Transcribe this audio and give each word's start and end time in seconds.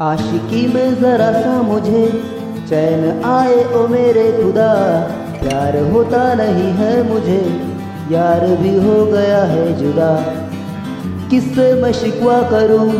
आशिकी 0.00 0.66
में 0.74 0.94
ज़रा 0.94 1.30
सा 1.32 1.62
मुझे 1.62 2.00
चैन 2.68 3.22
आए, 3.24 3.54
ओ 3.74 3.86
मेरे 3.88 4.24
खुदा। 4.32 4.72
प्यार 5.32 5.76
होता 5.92 6.34
नहीं 6.34 6.66
है 6.72 6.90
मुझे, 7.10 7.38
यार 8.10 8.44
भी 8.56 8.74
हो 8.76 9.06
गया 9.06 9.38
है 9.42 9.78
जुदा। 9.78 10.08
किससे 11.30 11.72
मैं 11.74 11.92
शिकवा 11.92 12.40
करूँ 12.42 12.90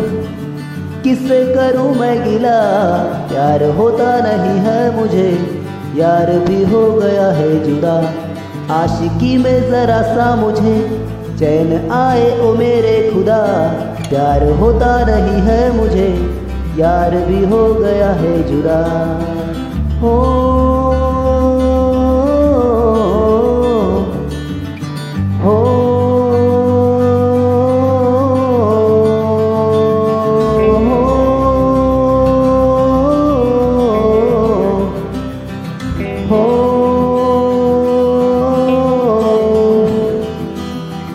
किससे 1.03 1.41
करूँ 1.55 1.95
मैं 1.95 2.25
गिला? 2.25 2.57
प्यार 3.29 3.65
होता 3.65 4.09
नहीं 4.21 4.57
है 4.59 4.97
मुझे, 4.97 5.29
यार 5.97 6.33
भी 6.39 6.65
हो 6.65 6.83
गया 6.93 7.29
है 7.33 7.51
जुदा। 7.65 7.99
आशिकी 8.75 9.37
में 9.37 9.71
ज़रा 9.71 10.01
सा 10.03 10.35
मुझे 10.37 10.79
चैन 11.39 11.91
आए, 11.91 12.41
ओ 12.41 12.55
मेरे 12.55 12.97
खुदा। 13.13 13.43
प्यार 14.09 14.49
होता 14.53 14.97
नहीं 15.05 15.41
है 15.43 15.61
मुझे 15.77 16.36
यार 16.79 17.15
भी 17.17 17.45
हो 17.45 17.75
गया 17.75 18.11
है 18.13 18.33
जुदा। 18.43 18.81
हो। 20.01 20.17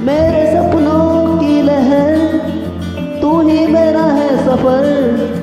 मेरे 0.02 0.46
सपनों 0.52 1.38
की 1.38 1.62
लहर, 1.62 2.18
तू 3.22 3.40
ही 3.42 3.68
मेरा 3.68 4.04
है 4.04 4.30
सफ़र। 4.46 5.41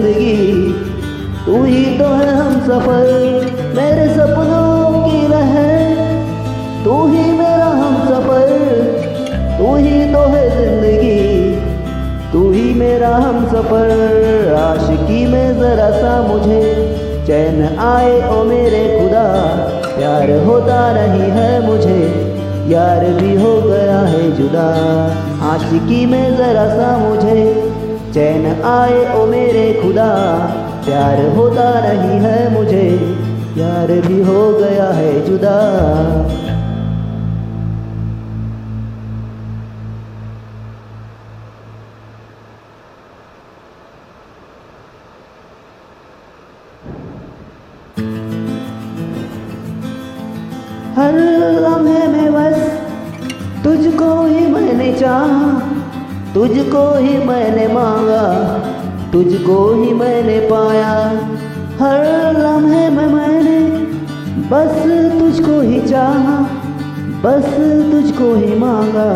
ज़िंदगी। 0.00 0.72
तू 1.46 1.62
ही 1.64 1.84
तो 1.98 2.04
है 2.04 2.34
हम 2.34 2.54
सफ़र, 2.60 3.06
मेरे 3.76 4.06
सपनों 4.14 5.00
की 5.02 5.28
लहर। 5.28 5.98
तू 6.84 6.94
ही 7.06 7.24
मेरा 7.32 7.66
हम 7.66 7.96
सफ़र, 8.06 8.48
तू 9.58 9.74
ही 9.76 10.12
तो 10.12 10.22
है 10.26 10.44
ज़िंदगी। 10.50 11.20
तू 12.32 12.50
ही 12.52 12.74
मेरा 12.74 13.14
हम 13.16 13.46
सफ़र, 13.46 14.54
आशिकी 14.54 15.26
में 15.26 15.58
जरा 15.58 15.90
सा 15.90 16.20
मुझे। 16.22 16.62
चैन 17.26 17.78
आए 17.78 18.28
ओ 18.28 18.42
मेरे 18.44 18.84
खुदा, 18.98 19.26
प्यार 19.96 20.30
होता 20.44 20.80
नहीं 20.92 21.30
है 21.30 21.66
मुझे। 21.66 22.02
यार 22.68 23.04
भी 23.14 23.34
हो 23.34 23.60
गया 23.62 23.98
है 23.98 24.30
जुदा, 24.36 24.68
आशिकी 25.46 26.06
में 26.06 26.36
जरा 26.36 26.68
सा 26.68 26.96
मुझे। 26.98 27.69
चैन 28.14 28.46
आए 28.64 28.94
ओ 29.14 29.26
मेरे 29.26 29.66
खुदा, 29.82 30.06
प्यार 30.84 31.20
होता 31.34 31.68
नहीं 31.80 32.18
है 32.20 32.38
मुझे, 32.52 32.88
प्यार 33.54 33.92
भी 34.06 34.20
हो 34.22 34.40
गया 34.52 34.88
है 34.90 35.12
जुदा। 35.26 35.54
हर 50.96 51.18
लम्हे 51.60 52.06
में 52.06 52.32
बस, 52.32 52.58
तुझको 53.64 54.14
ही 54.26 54.46
मैंने 54.46 54.92
चाहा। 54.92 55.79
तुझको 56.34 56.82
ही 56.96 57.16
मैंने 57.18 57.66
मांगा, 57.68 58.24
तुझको 59.12 59.56
ही 59.74 59.92
मैंने 59.92 60.38
पाया। 60.50 60.92
हर 61.80 62.04
लम्हे 62.38 62.88
में 62.90 63.06
मैंने 63.06 63.58
बस 64.50 64.76
तुझको 65.20 65.60
ही 65.60 65.80
चाहा, 65.88 66.36
बस 67.24 67.48
तुझको 67.92 68.34
ही 68.34 68.54
मांगा, 68.56 69.08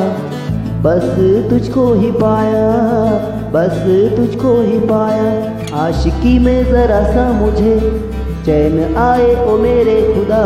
बस 0.83 1.07
तुझको 1.51 1.93
ही 1.95 2.11
पाया, 2.13 2.67
बस 3.53 3.79
तुझको 4.17 4.57
ही 4.63 4.79
पाया। 4.87 5.31
आशिकी 5.79 6.39
में 6.39 6.65
ज़रा 6.65 7.03
सा 7.05 7.31
मुझे 7.33 7.79
चैन 8.47 8.95
आए, 8.97 9.35
ओ 9.47 9.57
मेरे 9.59 10.01
खुदा, 10.15 10.45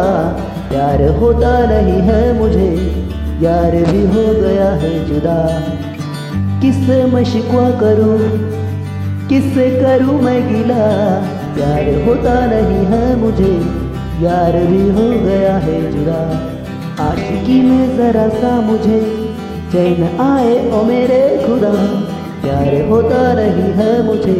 प्यार 0.69 1.03
होता 1.19 1.59
नहीं 1.67 2.00
है 2.03 2.23
मुझे, 2.39 2.71
यार 3.43 3.77
भी 3.91 4.06
हो 4.06 4.33
गया 4.41 4.71
है 4.77 4.93
जुदा। 5.09 5.39
किससे 6.61 7.05
मैं 7.05 7.25
शिकवा 7.25 7.71
करूँ? 7.71 8.19
किससे 9.29 9.71
करूँ 9.81 10.23
मैं 10.23 10.55
गिला? 10.55 10.87
प्यार 11.55 12.05
होता 12.05 12.47
नहीं 12.47 12.87
है 12.87 13.17
मुझे, 13.17 13.53
यार 14.25 14.53
भी 14.53 14.91
हो 14.91 15.27
गया 15.27 15.57
है 15.57 15.93
जुदा। 15.93 16.51
आशिकी 17.05 17.63
में 17.63 17.97
ज़रा 17.97 18.29
सा 18.29 18.61
मुझे, 18.61 19.01
चैन 19.73 20.21
आए 20.21 20.71
ओ 20.71 20.83
मेरे 20.85 21.45
खुदा। 21.47 21.73
प्यार 22.43 22.89
होता 22.89 23.35
नहीं 23.35 23.73
है 23.73 24.03
मुझे, 24.03 24.39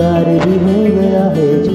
यार 0.00 0.24
भी 0.24 0.58
हो 0.58 1.00
गया 1.00 1.24
है 1.24 1.62
जुदा। 1.62 1.73